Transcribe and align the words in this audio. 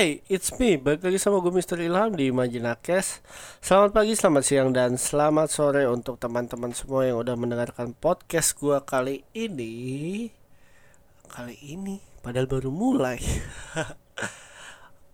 Hey, 0.00 0.24
it's 0.32 0.56
me. 0.56 0.80
Balik 0.80 1.04
lagi 1.04 1.20
sama 1.20 1.44
gue 1.44 1.52
Mr. 1.52 1.76
Ilham 1.76 2.16
di 2.16 2.32
Imajinakes. 2.32 3.20
Selamat 3.60 4.00
pagi, 4.00 4.16
selamat 4.16 4.42
siang, 4.48 4.72
dan 4.72 4.96
selamat 4.96 5.52
sore 5.52 5.84
untuk 5.84 6.16
teman-teman 6.16 6.72
semua 6.72 7.04
yang 7.04 7.20
udah 7.20 7.36
mendengarkan 7.36 7.92
podcast 7.92 8.56
gue 8.56 8.80
kali 8.80 9.28
ini. 9.36 10.32
Kali 11.28 11.52
ini, 11.60 12.00
padahal 12.24 12.48
baru 12.48 12.72
mulai. 12.72 13.20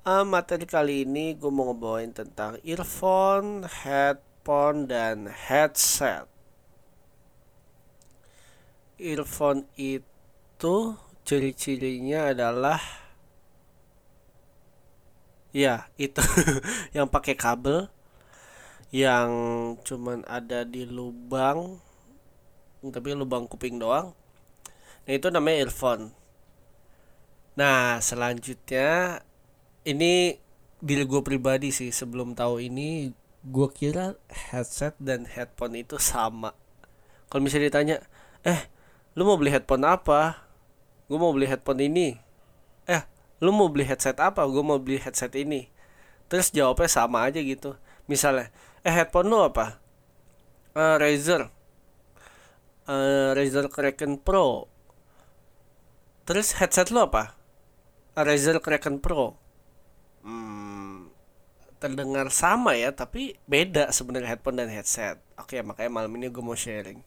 uh, 0.06 0.22
materi 0.30 0.70
kali 0.70 1.02
ini 1.02 1.34
gue 1.34 1.50
mau 1.50 1.74
ngebawain 1.74 2.14
tentang 2.14 2.62
earphone, 2.62 3.66
headphone, 3.66 4.86
dan 4.86 5.26
headset. 5.26 6.30
Earphone 9.02 9.66
itu 9.74 10.94
ciri-cirinya 11.26 12.30
adalah 12.30 13.05
ya 15.56 15.88
itu. 15.96 16.20
Yang 16.96 17.08
pakai 17.08 17.32
kabel 17.32 17.88
yang 18.94 19.30
cuman 19.82 20.22
ada 20.30 20.62
di 20.62 20.86
lubang 20.86 21.82
tapi 22.86 23.18
lubang 23.18 23.50
kuping 23.50 23.82
doang. 23.82 24.14
Nah 25.02 25.12
itu 25.12 25.26
namanya 25.26 25.66
earphone. 25.66 26.14
Nah 27.58 27.98
selanjutnya 27.98 29.20
ini 29.82 30.38
diri 30.78 31.02
gue 31.02 31.18
pribadi 31.26 31.74
sih 31.74 31.90
sebelum 31.90 32.38
tahu 32.38 32.62
ini 32.62 33.10
gue 33.42 33.68
kira 33.74 34.14
headset 34.30 34.94
dan 35.02 35.26
headphone 35.26 35.82
itu 35.82 35.98
sama. 35.98 36.54
Kalau 37.26 37.42
misalnya 37.42 37.66
ditanya 37.74 37.96
eh 38.46 38.70
lu 39.18 39.26
mau 39.26 39.34
beli 39.34 39.50
headphone 39.50 39.82
apa? 39.82 40.46
Gue 41.10 41.18
mau 41.18 41.34
beli 41.34 41.50
headphone 41.50 41.82
ini. 41.82 42.14
Eh 42.86 43.02
lu 43.40 43.50
mau 43.52 43.68
beli 43.68 43.84
headset 43.84 44.16
apa? 44.20 44.44
Gue 44.48 44.62
mau 44.64 44.80
beli 44.80 44.96
headset 45.00 45.32
ini. 45.36 45.68
Terus 46.26 46.50
jawabnya 46.50 46.88
sama 46.90 47.28
aja 47.28 47.38
gitu. 47.38 47.76
Misalnya 48.10 48.50
eh 48.82 48.92
headphone 48.92 49.28
lu 49.30 49.38
apa? 49.42 49.78
Uh, 50.76 50.96
Razer. 51.00 51.48
Uh, 52.86 53.34
Razer 53.34 53.66
Kraken 53.68 54.18
Pro. 54.20 54.70
Terus 56.26 56.56
headset 56.58 56.90
lu 56.90 57.02
apa? 57.02 57.36
Uh, 58.14 58.24
Razer 58.24 58.58
Kraken 58.62 58.98
Pro. 59.02 59.38
Hmm, 60.26 61.14
terdengar 61.78 62.32
sama 62.34 62.74
ya 62.74 62.90
tapi 62.90 63.38
beda 63.46 63.94
sebenarnya 63.94 64.34
headphone 64.34 64.58
dan 64.58 64.70
headset. 64.72 65.22
Oke 65.38 65.62
makanya 65.62 65.90
malam 65.92 66.12
ini 66.18 66.26
gue 66.32 66.42
mau 66.42 66.58
sharing. 66.58 66.98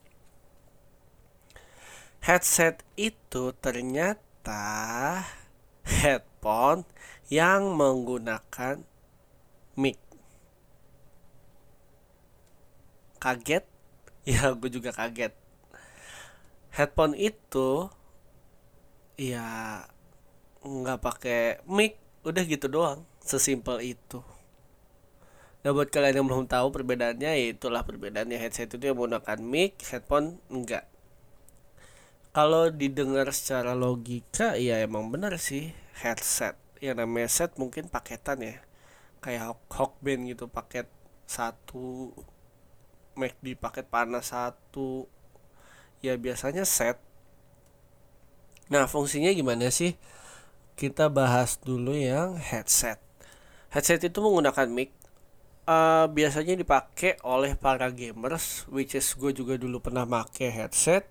Headset 2.20 2.84
itu 3.00 3.56
ternyata 3.64 5.24
headphone 5.86 6.84
yang 7.30 7.78
menggunakan 7.78 8.84
mic. 9.78 9.98
Kaget? 13.22 13.66
Ya, 14.30 14.54
gue 14.54 14.70
juga 14.70 14.94
kaget. 14.94 15.34
Headphone 16.70 17.18
itu 17.18 17.90
ya 19.18 19.82
nggak 20.62 21.02
pakai 21.02 21.66
mic, 21.66 21.98
udah 22.22 22.44
gitu 22.46 22.70
doang, 22.70 23.10
sesimpel 23.26 23.82
itu. 23.82 24.22
Nah 25.66 25.72
buat 25.74 25.90
kalian 25.90 26.22
yang 26.22 26.28
belum 26.30 26.46
tahu 26.46 26.70
perbedaannya, 26.70 27.32
ya 27.42 27.48
itulah 27.58 27.82
perbedaannya 27.82 28.38
headset 28.38 28.70
itu 28.70 28.86
yang 28.86 29.02
menggunakan 29.02 29.40
mic, 29.42 29.82
headphone 29.82 30.38
enggak 30.54 30.86
kalau 32.30 32.70
didengar 32.70 33.34
secara 33.34 33.74
logika 33.74 34.54
ya 34.54 34.78
emang 34.86 35.10
benar 35.10 35.34
sih. 35.42 35.74
Headset. 35.98 36.54
Yang 36.80 36.96
namanya 37.04 37.30
set 37.30 37.52
mungkin 37.58 37.90
paketan 37.90 38.46
ya. 38.46 38.56
Kayak 39.20 39.58
Hawkband 39.74 40.30
gitu 40.30 40.46
paket 40.48 40.88
satu 41.26 42.14
MacD 43.18 43.58
paket 43.58 43.90
panas 43.90 44.32
satu. 44.32 45.10
Ya 46.06 46.16
biasanya 46.16 46.64
set. 46.64 47.02
Nah 48.70 48.86
fungsinya 48.86 49.34
gimana 49.34 49.74
sih? 49.74 49.98
Kita 50.78 51.10
bahas 51.10 51.58
dulu 51.60 51.98
yang 51.98 52.38
headset. 52.38 53.02
Headset 53.74 54.06
itu 54.06 54.22
menggunakan 54.22 54.70
mic. 54.70 54.94
Uh, 55.70 56.10
biasanya 56.10 56.58
dipakai 56.58 57.22
oleh 57.22 57.54
para 57.54 57.94
gamers 57.94 58.66
which 58.74 58.98
is 58.98 59.06
gue 59.14 59.30
juga 59.30 59.54
dulu 59.54 59.78
pernah 59.78 60.02
pakai 60.02 60.50
headset 60.50 61.06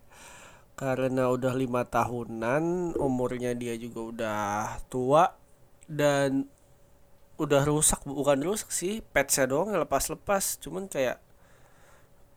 karena 0.78 1.26
udah 1.26 1.58
lima 1.58 1.82
tahunan 1.82 2.94
umurnya 3.02 3.50
dia 3.58 3.74
juga 3.74 4.00
udah 4.14 4.46
tua 4.86 5.34
dan 5.90 6.46
udah 7.34 7.66
rusak 7.66 8.06
bukan 8.06 8.38
rusak 8.46 8.70
sih 8.70 9.02
petsnya 9.02 9.50
doang 9.50 9.74
lepas-lepas. 9.74 10.62
Cuman 10.62 10.86
kayak 10.86 11.18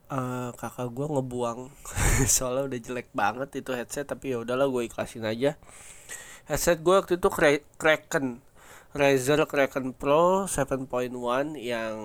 uh, 0.09 0.50
kakak 0.57 0.90
gue 0.90 1.06
ngebuang. 1.06 1.69
Soalnya 2.34 2.66
udah 2.66 2.79
jelek 2.81 3.13
banget 3.13 3.62
itu 3.62 3.78
headset 3.78 4.09
tapi 4.09 4.34
ya 4.34 4.41
udahlah 4.41 4.66
gue 4.73 4.90
ikhlasin 4.90 5.22
aja. 5.22 5.62
Headset 6.50 6.81
gue 6.81 6.97
waktu 6.97 7.22
itu 7.22 7.29
Kraken. 7.78 8.41
Razer 8.91 9.40
Kraken 9.46 9.94
Pro 9.94 10.50
7.1 10.50 10.90
yang 11.62 11.97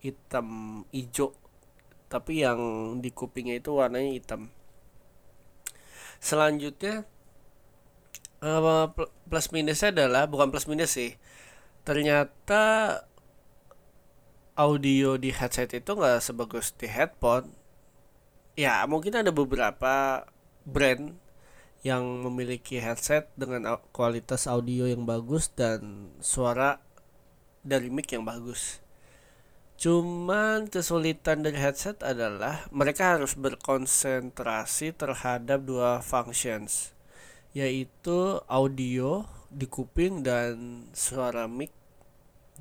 hitam 0.00 0.48
hijau. 0.88 1.36
Tapi 2.08 2.48
yang 2.48 2.60
di 3.04 3.12
kupingnya 3.12 3.60
itu 3.60 3.76
warnanya 3.76 4.16
hitam 4.16 4.48
selanjutnya 6.22 7.02
uh, 8.38 8.86
plus 9.26 9.50
minusnya 9.50 9.90
adalah 9.90 10.30
bukan 10.30 10.54
plus 10.54 10.70
minus 10.70 10.94
sih 10.94 11.18
ternyata 11.82 13.02
audio 14.52 15.16
di 15.16 15.32
headset 15.32 15.72
itu 15.72 15.90
nggak 15.96 16.20
sebagus 16.20 16.76
di 16.76 16.88
headphone. 16.88 17.52
Ya 18.52 18.84
mungkin 18.84 19.16
ada 19.16 19.32
beberapa 19.32 20.28
brand 20.68 21.16
yang 21.82 22.04
memiliki 22.22 22.78
headset 22.78 23.32
dengan 23.34 23.80
kualitas 23.90 24.46
audio 24.46 24.86
yang 24.86 25.08
bagus 25.08 25.50
dan 25.50 26.12
suara 26.22 26.78
dari 27.64 27.90
mic 27.90 28.12
yang 28.12 28.22
bagus 28.22 28.78
Cuman 29.82 30.70
kesulitan 30.70 31.42
dari 31.42 31.58
headset 31.58 32.06
adalah 32.06 32.70
mereka 32.70 33.18
harus 33.18 33.34
berkonsentrasi 33.34 34.94
terhadap 34.94 35.66
dua 35.66 35.98
functions 35.98 36.94
yaitu 37.50 38.38
audio 38.46 39.26
di 39.50 39.66
kuping 39.66 40.22
dan 40.22 40.86
suara 40.94 41.50
mic 41.50 41.74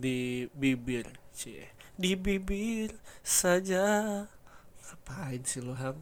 di 0.02 0.50
bibir. 0.58 1.14
Cie. 1.30 1.70
Di 1.94 2.18
bibir 2.18 2.98
saja. 3.22 4.26
Ngapain 4.82 5.46
sih 5.46 5.62
lu 5.62 5.78
Ham? 5.78 6.02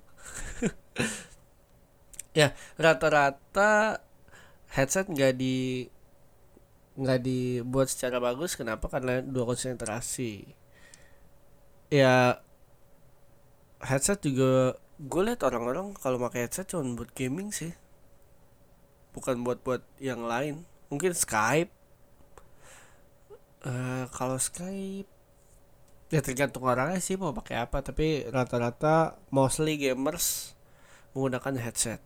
ya, 2.40 2.56
rata-rata 2.80 4.00
headset 4.72 5.12
nggak 5.12 5.36
di 5.36 5.84
nggak 6.96 7.20
dibuat 7.28 7.92
secara 7.92 8.24
bagus 8.24 8.56
kenapa 8.56 8.88
karena 8.88 9.20
dua 9.20 9.52
konsentrasi 9.52 10.59
ya 11.90 12.38
headset 13.82 14.22
juga 14.22 14.78
gue 15.00 15.22
liat 15.26 15.42
orang-orang 15.42 15.96
kalau 15.98 16.22
pakai 16.22 16.46
headset 16.46 16.70
cuma 16.70 16.86
buat 16.94 17.10
gaming 17.18 17.50
sih. 17.50 17.74
Bukan 19.16 19.42
buat 19.42 19.60
buat 19.66 19.82
yang 19.98 20.24
lain. 20.24 20.64
Mungkin 20.94 21.18
Skype. 21.18 21.74
Uh, 23.66 24.08
kalau 24.16 24.40
Skype 24.40 25.10
ya 26.10 26.24
tergantung 26.26 26.66
orangnya 26.66 27.02
sih 27.02 27.18
mau 27.18 27.34
pakai 27.34 27.66
apa. 27.66 27.82
Tapi 27.82 28.30
rata-rata 28.30 29.18
mostly 29.34 29.82
gamers 29.82 30.54
menggunakan 31.18 31.58
headset. 31.58 32.04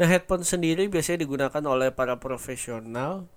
Nah 0.00 0.08
headphone 0.08 0.48
sendiri 0.48 0.88
biasanya 0.88 1.28
digunakan 1.28 1.62
oleh 1.68 1.92
para 1.92 2.16
profesional 2.16 3.28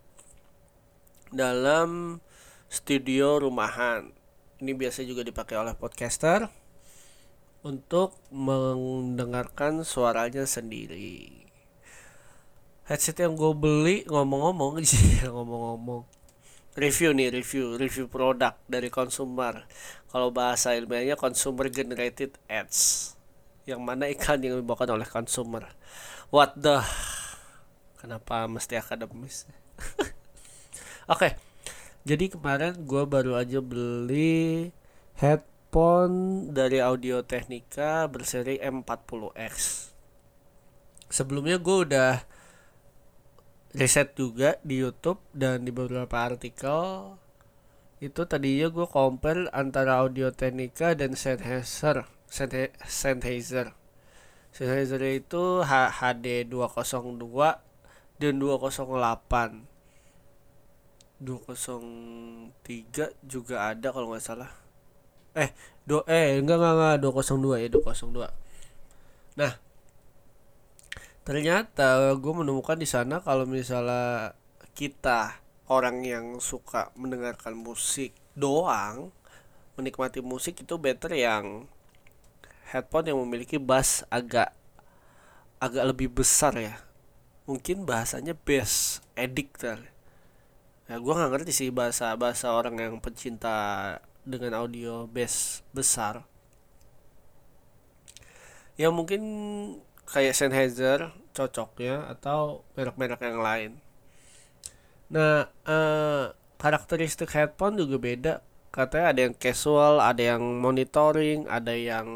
dalam 1.33 2.21
studio 2.69 3.41
rumahan 3.41 4.13
ini 4.61 4.77
biasa 4.77 5.01
juga 5.01 5.25
dipakai 5.25 5.57
oleh 5.57 5.73
podcaster 5.73 6.45
untuk 7.63 8.19
mendengarkan 8.29 9.87
suaranya 9.87 10.43
sendiri. 10.43 11.47
Headset 12.83 13.23
yang 13.23 13.39
gue 13.39 13.55
beli 13.55 14.03
ngomong-ngomong 14.11 14.83
sih 14.83 15.23
ngomong-ngomong 15.31 16.03
review 16.75 17.13
nih 17.15 17.31
review 17.31 17.79
review 17.79 18.05
produk 18.11 18.59
dari 18.67 18.91
konsumer. 18.91 19.63
Kalau 20.11 20.29
bahasa 20.35 20.75
ilmiahnya 20.75 21.15
consumer 21.15 21.71
generated 21.71 22.35
ads 22.51 23.15
yang 23.63 23.79
mana 23.79 24.11
ikan 24.11 24.43
yang 24.43 24.59
dibawakan 24.59 24.99
oleh 24.99 25.07
konsumer. 25.07 25.71
What 26.27 26.59
the? 26.59 26.83
Kenapa 28.03 28.51
mesti 28.51 28.75
akademis? 28.75 29.47
Oke. 31.07 31.15
Okay 31.15 31.52
jadi 32.03 32.31
kemarin 32.31 32.83
gue 32.83 33.03
baru 33.07 33.39
aja 33.39 33.59
beli 33.59 34.71
headphone 35.19 36.51
dari 36.51 36.83
Audio 36.83 37.23
Technica 37.23 38.07
berseri 38.11 38.59
M40X 38.59 39.89
sebelumnya 41.13 41.61
gue 41.61 41.77
udah 41.87 42.13
riset 43.73 44.13
juga 44.13 44.61
di 44.61 44.85
YouTube 44.85 45.17
dan 45.33 45.65
di 45.65 45.73
beberapa 45.73 46.29
artikel. 46.29 47.17
Itu 47.97 48.29
tadinya 48.29 48.69
gue 48.69 48.85
compare 48.85 49.49
antara 49.49 49.97
Audio 50.05 50.29
Technica 50.29 50.93
dan 50.93 51.17
Sennheiser 51.17 52.05
Sennheiser. 52.85 53.73
Sennheiser 54.53 55.01
itu 55.09 55.65
HD 55.65 56.45
202 56.45 57.17
dan 58.21 58.33
208 58.37 59.72
203 61.23 63.15
juga 63.23 63.71
ada 63.71 63.87
kalau 63.95 64.11
nggak 64.11 64.23
salah. 64.23 64.51
Eh 65.33 65.49
do 65.83 66.07
eh 66.07 66.39
enggak 66.39 66.55
enggak 66.59 66.73
enggak 66.79 66.95
202 67.03 67.63
ya 67.63 67.67
202 67.67 68.31
nah 69.35 69.53
ternyata 71.27 72.15
gue 72.15 72.33
menemukan 72.35 72.79
di 72.79 72.87
sana 72.87 73.19
kalau 73.19 73.43
misalnya 73.43 74.31
kita 74.75 75.43
orang 75.67 76.03
yang 76.07 76.39
suka 76.39 76.91
mendengarkan 76.95 77.55
musik 77.55 78.15
doang 78.35 79.11
menikmati 79.75 80.23
musik 80.23 80.63
itu 80.63 80.75
better 80.79 81.11
yang 81.11 81.67
headphone 82.71 83.09
yang 83.09 83.19
memiliki 83.19 83.57
bass 83.59 84.05
agak 84.09 84.53
agak 85.57 85.83
lebih 85.95 86.11
besar 86.11 86.53
ya. 86.59 86.75
Mungkin 87.47 87.87
bahasanya 87.87 88.35
bass 88.35 88.99
editor 89.15 89.92
ya 90.93 91.01
gue 91.01 91.13
nggak 91.17 91.31
ngerti 91.33 91.51
sih 91.57 91.69
bahasa 91.73 92.13
bahasa 92.13 92.53
orang 92.53 92.77
yang 92.77 92.95
pencinta 93.01 93.97
dengan 94.21 94.61
audio 94.61 95.09
bass 95.09 95.65
besar 95.73 96.21
ya 98.77 98.93
mungkin 98.93 99.21
kayak 100.09 100.37
Sennheiser 100.37 101.13
cocoknya 101.33 102.13
atau 102.13 102.61
merek-merek 102.77 103.21
yang 103.25 103.41
lain. 103.41 103.71
Nah, 105.13 105.49
eh, 105.65 106.25
karakteristik 106.61 107.29
headphone 107.33 107.77
juga 107.77 107.97
beda. 108.01 108.33
Katanya 108.73 109.05
ada 109.13 109.19
yang 109.29 109.35
casual, 109.37 110.01
ada 110.01 110.21
yang 110.21 110.41
monitoring, 110.61 111.45
ada 111.49 111.73
yang 111.77 112.07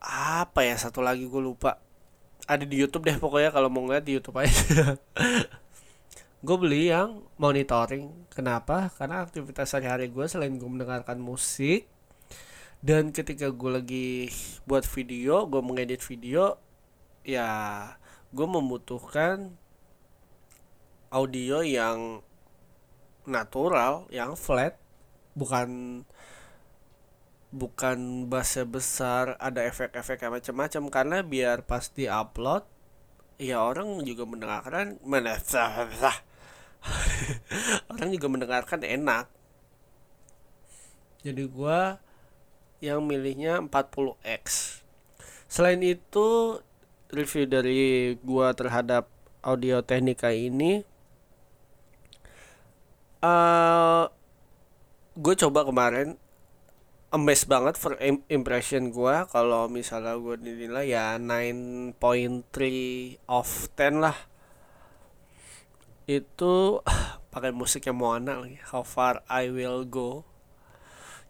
apa 0.00 0.60
ya 0.64 0.76
satu 0.80 1.00
lagi 1.04 1.24
gue 1.28 1.42
lupa. 1.42 1.80
Ada 2.48 2.64
di 2.66 2.76
YouTube 2.80 3.06
deh 3.08 3.16
pokoknya 3.20 3.50
kalau 3.54 3.68
mau 3.72 3.84
ngeliat 3.84 4.04
di 4.04 4.16
YouTube 4.16 4.36
aja. 4.40 4.96
gue 6.40 6.56
beli 6.56 6.88
yang 6.88 7.24
monitoring. 7.36 8.26
Kenapa? 8.32 8.88
Karena 8.96 9.24
aktivitas 9.24 9.72
sehari-hari 9.72 10.08
gue 10.08 10.24
selain 10.24 10.56
gue 10.56 10.70
mendengarkan 10.70 11.20
musik, 11.20 11.88
dan 12.80 13.12
ketika 13.12 13.52
gue 13.52 13.70
lagi 13.70 14.08
buat 14.64 14.88
video 14.88 15.44
gue 15.44 15.60
mengedit 15.60 16.00
video 16.00 16.56
ya 17.20 17.48
gue 18.32 18.46
membutuhkan 18.48 19.52
audio 21.12 21.60
yang 21.60 22.24
natural 23.28 24.08
yang 24.08 24.32
flat 24.32 24.80
bukan 25.36 26.02
bukan 27.52 28.30
bahasa 28.32 28.64
besar 28.64 29.36
ada 29.36 29.60
efek-efek 29.68 30.24
macam-macam 30.24 30.82
karena 30.88 31.18
biar 31.20 31.68
pasti 31.68 32.08
upload 32.08 32.64
ya 33.36 33.60
orang 33.60 34.00
juga 34.08 34.24
mendengarkan 34.24 34.96
mana 35.04 35.36
orang 37.92 38.08
juga 38.12 38.26
mendengarkan 38.28 38.80
enak. 38.84 39.26
Jadi 41.20 41.44
gue 41.44 41.80
yang 42.80 43.04
milihnya 43.04 43.60
40X. 43.60 44.44
Selain 45.50 45.82
itu, 45.84 46.60
review 47.10 47.44
dari 47.44 48.14
gua 48.22 48.54
terhadap 48.54 49.10
Audio 49.42 49.82
Technica 49.82 50.30
ini 50.30 50.84
uh, 53.24 54.06
gue 55.16 55.34
coba 55.36 55.66
kemarin 55.66 56.16
amazed 57.10 57.50
banget 57.50 57.74
for 57.74 57.98
impression 58.30 58.94
gua. 58.94 59.26
Kalau 59.26 59.66
misalnya 59.66 60.14
gue 60.16 60.38
dinilai 60.38 60.94
ya 60.94 61.18
9.3 61.18 61.98
of 63.26 63.48
10 63.74 63.98
lah 63.98 64.29
itu 66.10 66.82
pakai 67.32 67.54
musiknya 67.54 67.94
Moana 67.94 68.42
lagi. 68.42 68.58
How 68.74 68.82
Far 68.82 69.22
I 69.30 69.46
Will 69.54 69.86
Go. 69.86 70.26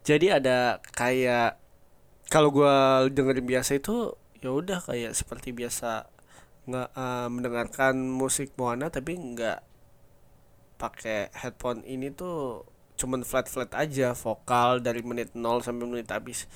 Jadi 0.01 0.33
ada 0.33 0.81
kayak 0.97 1.61
kalau 2.33 2.49
gue 2.49 2.73
dengerin 3.13 3.45
biasa 3.45 3.77
itu 3.77 4.17
ya 4.41 4.49
udah 4.49 4.81
kayak 4.81 5.13
seperti 5.13 5.53
biasa. 5.53 6.09
Nggak 6.65 6.89
uh, 6.97 7.27
mendengarkan 7.29 7.93
musik 8.01 8.57
Moana 8.57 8.89
tapi 8.89 9.13
nggak 9.17 9.61
pakai 10.81 11.29
headphone 11.37 11.85
ini 11.85 12.09
tuh 12.09 12.65
cuman 12.97 13.21
flat 13.21 13.45
flat 13.45 13.69
aja. 13.77 14.17
Vokal 14.17 14.81
dari 14.81 15.05
menit 15.05 15.37
0 15.37 15.61
sampai 15.61 15.85
menit 15.85 16.09
habis. 16.09 16.49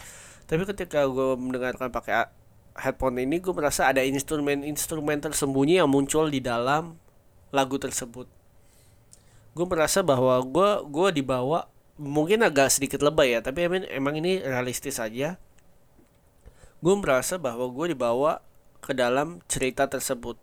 Tapi 0.50 0.66
ketika 0.66 1.06
gue 1.06 1.38
mendengarkan 1.38 1.94
pakai 1.94 2.34
headphone 2.82 3.22
ini 3.22 3.38
gue 3.38 3.54
merasa 3.54 3.86
ada 3.94 4.02
instrumen-instrumen 4.02 5.22
tersembunyi 5.22 5.82
yang 5.82 5.90
muncul 5.90 6.28
di 6.28 6.42
dalam 6.42 7.05
lagu 7.56 7.80
tersebut. 7.80 8.28
Gue 9.56 9.66
merasa 9.66 10.04
bahwa 10.04 10.36
gue 10.44 10.70
gue 10.92 11.24
dibawa 11.24 11.72
mungkin 11.96 12.44
agak 12.44 12.76
sedikit 12.76 13.00
lebay 13.00 13.32
ya 13.32 13.40
tapi 13.40 13.72
emang, 13.72 13.88
emang 13.88 14.16
ini 14.20 14.44
realistis 14.44 15.00
aja. 15.00 15.40
Gue 16.84 16.96
merasa 17.00 17.40
bahwa 17.40 17.72
gue 17.72 17.96
dibawa 17.96 18.44
ke 18.84 18.92
dalam 18.92 19.40
cerita 19.48 19.88
tersebut. 19.88 20.36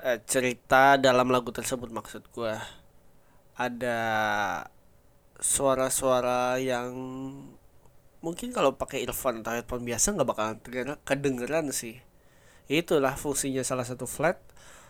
Eh, 0.00 0.18
cerita 0.24 0.96
dalam 0.96 1.28
lagu 1.28 1.52
tersebut 1.52 1.92
maksud 1.92 2.24
gue 2.32 2.56
ada 3.54 4.00
suara-suara 5.38 6.56
yang 6.58 6.90
mungkin 8.24 8.50
kalau 8.56 8.72
pakai 8.74 9.04
earphone 9.04 9.44
atau 9.44 9.52
headphone 9.52 9.84
biasa 9.84 10.16
nggak 10.16 10.28
bakalan 10.28 10.56
kedengeran 11.04 11.68
sih. 11.70 12.00
Itulah 12.66 13.14
fungsinya 13.20 13.60
salah 13.60 13.84
satu 13.84 14.08
flat 14.08 14.40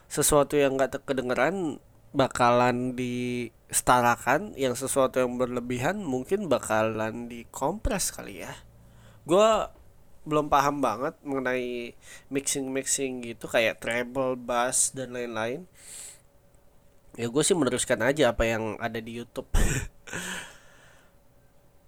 sesuatu 0.09 0.55
yang 0.55 0.79
nggak 0.79 1.03
kedengeran 1.05 1.83
bakalan 2.15 2.95
disetarakan 2.95 4.55
yang 4.55 4.79
sesuatu 4.79 5.19
yang 5.19 5.35
berlebihan 5.35 5.99
mungkin 6.07 6.47
bakalan 6.47 7.27
dikompres 7.27 8.15
kali 8.15 8.47
ya. 8.47 8.55
Gue 9.27 9.67
belum 10.25 10.49
paham 10.49 10.81
banget 10.81 11.19
mengenai 11.21 11.93
mixing 12.33 12.73
mixing 12.73 13.21
gitu 13.21 13.45
kayak 13.51 13.83
treble 13.83 14.39
bass 14.39 14.95
dan 14.95 15.13
lain-lain. 15.13 15.67
Ya 17.19 17.27
gue 17.27 17.43
sih 17.43 17.55
meneruskan 17.59 18.01
aja 18.01 18.31
apa 18.31 18.47
yang 18.47 18.79
ada 18.79 19.03
di 19.03 19.19
YouTube. 19.19 19.51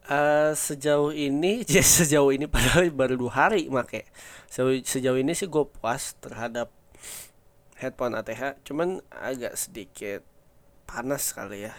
Uh, 0.06 0.52
sejauh 0.66 1.14
ini 1.14 1.62
ya 1.70 1.86
sejauh 1.86 2.34
ini 2.34 2.50
padahal 2.50 2.90
baru 2.90 3.14
dua 3.14 3.46
hari 3.46 3.70
make 3.70 4.10
sejauh, 4.50 4.74
sejauh 4.82 5.18
ini 5.18 5.34
sih 5.34 5.46
gue 5.46 5.64
puas 5.66 6.14
terhadap 6.18 6.70
headphone 7.76 8.16
ATH 8.16 8.64
cuman 8.64 9.04
agak 9.12 9.54
sedikit 9.54 10.24
panas 10.88 11.36
kali 11.36 11.68
ya. 11.68 11.74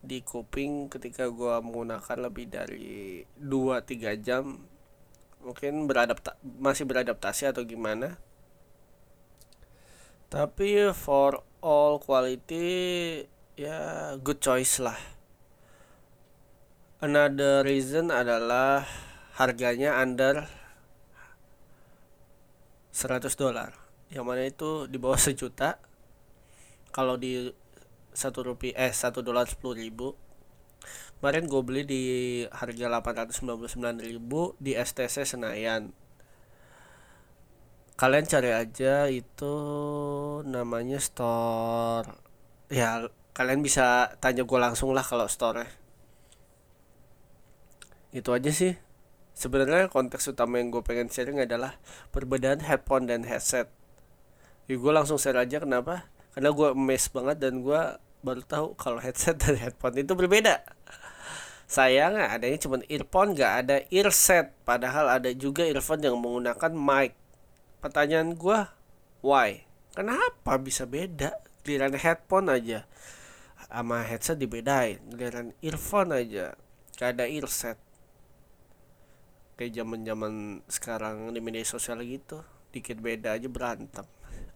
Di 0.00 0.24
kuping 0.24 0.90
ketika 0.90 1.28
gua 1.30 1.62
menggunakan 1.62 2.18
lebih 2.28 2.50
dari 2.50 3.22
2-3 3.38 4.16
jam 4.20 4.58
mungkin 5.40 5.88
beradapta 5.88 6.36
masih 6.42 6.84
beradaptasi 6.84 7.48
atau 7.48 7.64
gimana. 7.64 8.20
Tapi 10.30 10.90
for 10.94 11.42
all 11.62 11.98
quality 12.02 12.68
ya 13.54 14.14
good 14.18 14.42
choice 14.42 14.82
lah. 14.82 14.98
Another 17.00 17.64
reason 17.64 18.12
adalah 18.12 18.84
harganya 19.40 19.96
under 19.96 20.44
100 22.92 23.24
dolar 23.40 23.79
yang 24.10 24.26
mana 24.26 24.46
itu 24.46 24.90
di 24.90 24.98
bawah 24.98 25.18
sejuta. 25.26 25.78
Kalau 26.90 27.14
di 27.14 27.50
satu 28.10 28.42
rupiah 28.42 28.90
eh 28.90 28.92
satu 28.92 29.22
dolar 29.22 29.46
sepuluh 29.46 29.78
ribu. 29.78 30.08
Kemarin 31.20 31.44
gue 31.52 31.60
beli 31.60 31.82
di 31.84 32.02
harga 32.48 32.88
899 32.88 34.00
ribu 34.00 34.56
di 34.56 34.72
STC 34.72 35.28
Senayan. 35.28 35.92
Kalian 38.00 38.24
cari 38.24 38.50
aja 38.56 39.04
itu 39.12 39.54
namanya 40.48 40.96
store. 40.96 42.08
Ya 42.72 43.12
kalian 43.36 43.60
bisa 43.60 44.16
tanya 44.18 44.48
gue 44.48 44.58
langsung 44.58 44.96
lah 44.96 45.04
kalau 45.04 45.28
store 45.28 45.68
itu 48.10 48.30
aja 48.34 48.50
sih. 48.50 48.74
Sebenarnya 49.36 49.88
konteks 49.88 50.34
utama 50.34 50.58
yang 50.58 50.74
gue 50.74 50.82
pengen 50.82 51.08
sharing 51.08 51.38
adalah 51.40 51.78
perbedaan 52.12 52.60
headphone 52.60 53.06
dan 53.06 53.24
headset 53.24 53.70
ya 54.70 54.78
gue 54.78 54.92
langsung 54.94 55.18
share 55.18 55.42
aja 55.42 55.58
kenapa. 55.58 56.06
Karena 56.30 56.54
gue 56.54 56.68
mes 56.78 57.04
banget 57.10 57.42
dan 57.42 57.58
gue 57.58 57.82
baru 58.22 58.42
tahu 58.46 58.66
kalau 58.78 59.02
headset 59.02 59.34
dan 59.42 59.58
headphone 59.58 59.98
itu 59.98 60.14
berbeda. 60.14 60.62
Sayang 61.66 62.18
adanya 62.18 62.58
cuma 62.62 62.78
earphone 62.86 63.34
gak 63.34 63.66
ada 63.66 63.76
earset. 63.90 64.54
Padahal 64.62 65.10
ada 65.10 65.30
juga 65.34 65.66
earphone 65.66 66.06
yang 66.06 66.14
menggunakan 66.22 66.70
mic. 66.70 67.18
Pertanyaan 67.82 68.38
gue 68.38 68.58
why? 69.26 69.66
Kenapa 69.90 70.54
bisa 70.62 70.86
beda? 70.86 71.34
Giliran 71.66 71.98
headphone 71.98 72.46
aja. 72.54 72.86
Sama 73.66 74.06
headset 74.06 74.38
dibedain. 74.38 75.02
Giliran 75.10 75.50
earphone 75.66 76.14
aja. 76.14 76.54
Gak 76.94 77.18
ada 77.18 77.26
earset. 77.26 77.78
Kayak 79.58 79.82
zaman 79.82 80.06
zaman 80.06 80.32
sekarang 80.70 81.16
di 81.34 81.42
media 81.42 81.66
sosial 81.66 82.06
gitu. 82.06 82.38
Dikit 82.70 83.02
beda 83.02 83.34
aja 83.34 83.50
berantem 83.50 84.06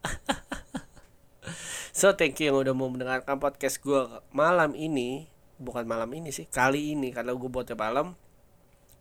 so 1.99 2.13
thank 2.15 2.37
you 2.41 2.53
yang 2.53 2.59
udah 2.61 2.75
mau 2.77 2.89
mendengarkan 2.89 3.41
podcast 3.41 3.81
gue 3.81 4.05
malam 4.35 4.77
ini 4.77 5.29
bukan 5.61 5.87
malam 5.87 6.11
ini 6.13 6.31
sih 6.35 6.49
kali 6.51 6.97
ini 6.97 7.11
karena 7.15 7.33
gue 7.33 7.49
buatnya 7.49 7.79
malam 7.79 8.19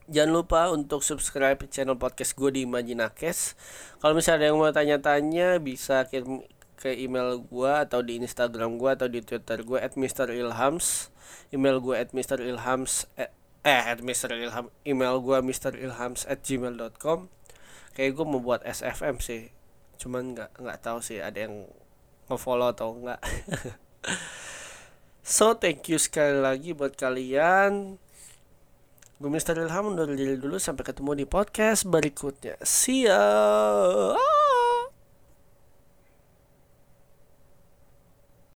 Jangan 0.04 0.36
lupa 0.36 0.68
untuk 0.68 1.00
subscribe 1.00 1.64
channel 1.72 1.96
podcast 1.96 2.36
gue 2.36 2.52
di 2.52 2.68
Imajinakes. 2.68 3.56
Kalau 4.04 4.12
misalnya 4.12 4.36
ada 4.36 4.46
yang 4.52 4.60
mau 4.60 4.68
tanya-tanya 4.68 5.64
bisa 5.64 6.04
kirim 6.12 6.44
ke 6.76 6.92
email 6.92 7.40
gue 7.40 7.72
atau 7.72 8.04
di 8.04 8.20
Instagram 8.20 8.76
gue 8.76 8.92
atau 8.92 9.08
di 9.08 9.24
Twitter 9.24 9.64
gue 9.64 9.80
at 9.80 9.96
Mr. 9.96 10.28
Ilhams. 10.36 11.08
Email 11.56 11.80
gue 11.80 11.96
at 11.96 12.12
Mr. 12.12 12.36
Ilhams 12.44 13.08
eh, 13.16 13.32
eh 13.64 13.84
at 13.88 14.04
Mr. 14.04 14.36
Ilham 14.36 14.68
email 14.84 15.24
gue 15.24 15.40
Mr. 15.40 15.72
Ilhams 15.80 16.28
at 16.28 16.44
gmail.com 16.44 17.32
kayak 17.96 18.12
gue 18.20 18.26
mau 18.28 18.44
buat 18.44 18.60
SFM 18.68 19.24
sih 19.24 19.56
cuman 19.98 20.36
nggak 20.36 20.50
nggak 20.60 20.80
tahu 20.82 21.00
sih 21.00 21.22
ada 21.22 21.48
yang 21.48 21.68
ngefollow 22.28 22.72
atau 22.72 22.94
enggak 22.96 23.20
so 25.24 25.56
thank 25.56 25.88
you 25.88 25.98
sekali 26.02 26.40
lagi 26.40 26.76
buat 26.76 26.96
kalian 26.96 27.98
Gue 29.24 29.32
Mister 29.32 29.56
Ilham 29.56 29.96
undur 29.96 30.12
diri 30.12 30.36
dulu 30.36 30.60
sampai 30.60 30.84
ketemu 30.84 31.24
di 31.24 31.24
podcast 31.24 31.88
berikutnya. 31.88 32.60
See 32.60 33.08
ya. 33.08 33.24